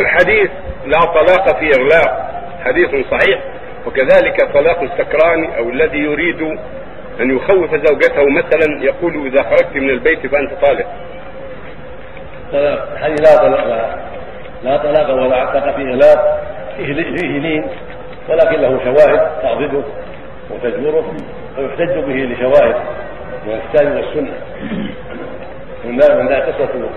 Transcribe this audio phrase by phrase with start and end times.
[0.00, 0.50] الحديث
[0.86, 2.30] لا طلاق في إغلاق
[2.64, 3.40] حديث صحيح.
[3.86, 6.40] وكذلك طلاق السكران أو الذي يريد
[7.20, 10.86] أن يخوف زوجته مثلا يقول إذا خرجت من البيت فأنت طالق.
[12.92, 13.96] الحديث لا طلاق لا,
[14.62, 16.40] لا طلاق ولا عتق في إغلاق
[16.76, 16.92] فيه
[17.38, 17.66] لين
[18.28, 19.82] ولكن له شواهد تعضده
[20.50, 21.14] وتجبره
[21.58, 22.74] ويحتج به لشواهد
[23.46, 24.34] من الكتاب والسنة.
[25.84, 26.88] من ذلك قصة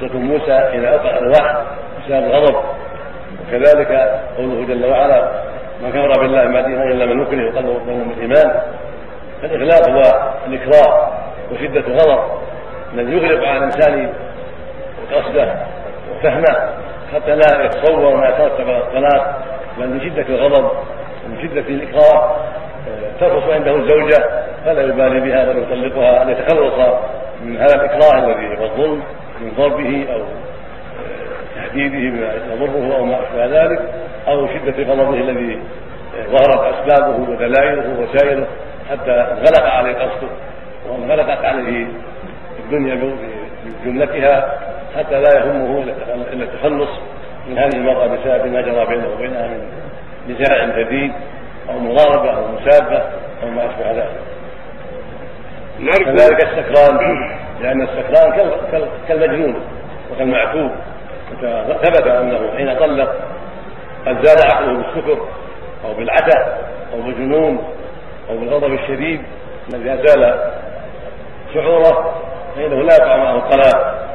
[0.00, 1.62] قصه موسى حين القى الواح
[1.98, 2.56] بسبب الغضب.
[3.48, 5.30] وكذلك قوله جل وعلا
[5.82, 8.60] ما كفر بالله ما دينه إلا من نكره قلبه من الايمان
[9.42, 11.12] فالاغلاق هو الإكراه
[11.52, 12.22] وشدة الغضب
[12.94, 14.12] الذي يغلق على الإنسان
[15.12, 15.54] قصده
[16.12, 16.70] وفهمه
[17.14, 19.42] حتى لا يتصور ما يترتب على الطلاق
[19.78, 20.70] بل من شدة الغضب
[21.26, 22.36] ومن شدة الإكراه
[23.20, 24.24] ترخص عنده الزوجة
[24.64, 26.74] فلا يبالي بها بل يطلقها ان يتخلص
[27.44, 29.02] من هذا الإكراه الذي هو الظلم.
[29.40, 30.22] من ضربه أو
[31.54, 33.94] تهديده بما يضره أو ما أشبه ذلك
[34.28, 35.58] أو شدة غضبه الذي
[36.30, 38.46] ظهرت أسبابه ودلائله ووسائله
[38.90, 40.28] حتى انغلق عليه قصده
[40.88, 41.86] وانغلقت عليه
[42.64, 43.14] الدنيا
[43.84, 44.58] بجملتها
[44.96, 45.82] حتى لا يهمه
[46.32, 46.90] إلا التخلص
[47.48, 49.62] من هذه المرأة بسبب ما جرى بينه وبينها من
[50.28, 51.12] نزاع جديد
[51.70, 53.02] أو مضاربة أو مسابة
[53.42, 54.10] أو ما أشبه ذلك.
[56.04, 56.98] كذلك السكران
[57.60, 58.50] لأن السكران
[59.08, 59.54] كالمجنون
[60.12, 60.70] وكالمعتوب
[61.82, 63.14] ثبت أنه حين طلق
[64.06, 65.26] قد زال عقله بالسكر
[65.84, 66.58] أو بالعتا
[66.94, 67.64] أو بالجنون
[68.30, 69.22] أو بالغضب الشديد
[69.74, 70.52] الذي أزال
[71.54, 72.14] شعوره
[72.56, 74.08] فإنه لا يقع معه الطلاق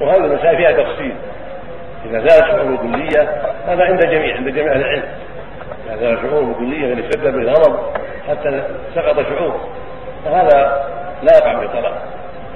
[0.00, 1.14] وهذه المسائل فيها تفصيل.
[2.06, 5.04] إذا زال شعور الكليه هذا عند الجميع عند جميع أهل العلم.
[5.86, 7.78] إذا زال شعور الكليه يعني اشتد به الغضب
[8.28, 8.62] حتى
[8.94, 9.60] سقط شعور
[10.24, 10.84] فهذا
[11.22, 12.02] لا يقع بالطلاق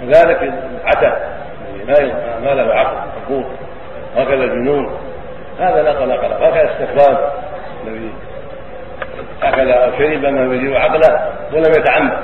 [0.00, 1.34] كذلك العتا
[2.42, 3.46] ما له عقل مضبوط
[4.16, 4.98] هكذا الجنون
[5.60, 6.48] هذا لا طلاق له.
[6.48, 7.16] هكذا الاستخراج
[7.86, 8.12] الذي
[9.42, 12.18] أكل أو شرب ما يزيد عقله ولم يتعمد.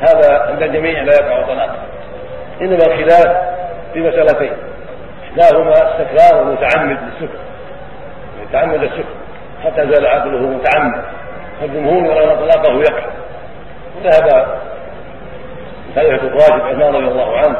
[0.00, 1.76] هذا عند الجميع لا يقع طلاق
[2.60, 3.54] إنما الخلاف
[3.92, 4.52] في مسألتين.
[5.24, 7.38] احداهما استكرار متعمد للسكر.
[8.42, 9.14] يتعمد السكر.
[9.64, 11.04] حتى زال عقله متعمد.
[11.60, 13.06] فالجمهور يرى ان طلاقه يقع
[13.96, 14.58] وذهب
[15.96, 17.56] خليفه الراشد عثمان رضي الله عنه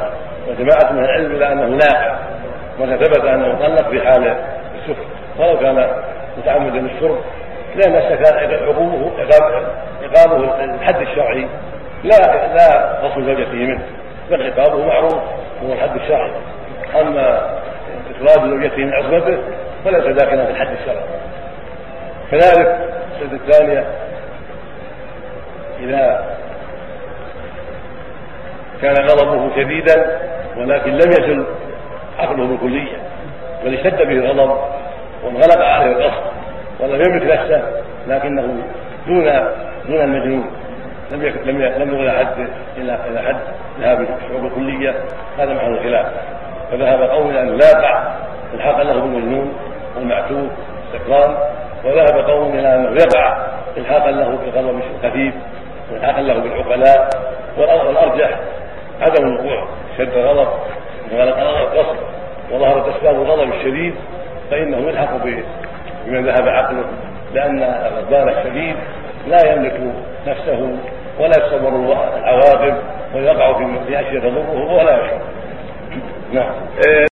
[0.48, 2.18] وجماعة من العلم إلى أنه لا يقع
[2.78, 4.36] وقد ثبت أنه طلق في حال
[4.74, 5.04] السكر
[5.38, 5.86] ولو كان
[6.38, 7.18] متعمدا للشرب
[7.76, 9.10] لأن السكر عقوبه
[10.02, 11.46] عقابه الحد الشرعي
[12.04, 13.82] لا لا فصل زوجته منه
[14.30, 15.18] بل عقابه معروف
[15.64, 16.30] هو الحد الشرعي.
[17.00, 17.56] أما
[18.10, 19.38] اخراج زوجته من عصمته
[19.84, 21.04] فليس داخلا في الحد الشرعي.
[22.30, 22.78] كذلك
[23.12, 23.84] السنة الثانية
[25.80, 26.19] إذا
[28.82, 30.18] كان غضبه شديدا
[30.56, 31.46] ولكن لم يزل
[32.18, 32.96] عقله بالكلية
[33.64, 34.58] بل اشتد به الغضب
[35.24, 36.22] وانغلق عليه القصد
[36.80, 37.62] ولم يملك نفسه
[38.08, 38.42] لكنه
[39.06, 39.24] دون
[39.86, 40.50] دون المجنون.
[41.10, 43.40] لم لم لم يغلى حد إلى إلى حد
[43.80, 44.94] ذهاب الشعور الكلية
[45.38, 46.06] هذا محل الخلاف.
[46.70, 48.14] فذهب قوم انه لا يقع
[48.54, 49.52] الحاق له بالمجنون
[49.96, 50.50] والمعتوه
[50.94, 51.36] السكران
[51.84, 55.34] وذهب قوم إلى انه يقع إلحاقا له بالغضب الخفيف
[55.92, 57.10] والحاقا له بالعقلاء
[57.58, 58.38] والأرجح.
[59.00, 59.66] عدم الوقوع
[59.98, 60.48] شد الغضب
[61.12, 61.96] وغلق القصد
[62.52, 63.94] وظهرت اسباب الغضب الشديد
[64.50, 65.16] فإنه يلحق
[66.06, 66.84] بمن ذهب عقله
[67.34, 68.76] لأن الغضبان الشديد
[69.28, 69.80] لا يملك
[70.26, 70.76] نفسه
[71.20, 71.68] ولا يتصور
[72.18, 72.74] العواقب
[73.14, 73.52] ويقع
[73.86, 75.20] في اشياء تضره ولا يشعر.
[76.32, 76.52] نعم.